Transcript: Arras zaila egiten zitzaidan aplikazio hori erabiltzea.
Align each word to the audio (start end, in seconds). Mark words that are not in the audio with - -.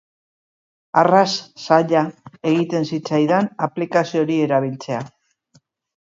Arras 0.99 1.33
zaila 1.65 1.99
egiten 2.51 2.87
zitzaidan 2.93 3.49
aplikazio 3.67 4.23
hori 4.25 4.39
erabiltzea. 4.47 5.03